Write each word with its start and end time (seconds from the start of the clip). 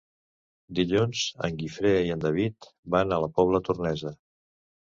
Dilluns 0.79 1.25
en 1.49 1.59
Guifré 1.59 1.93
i 2.07 2.11
en 2.15 2.25
David 2.25 2.71
van 2.99 3.13
a 3.19 3.23
la 3.27 3.31
Pobla 3.39 3.65
Tornesa. 3.71 4.17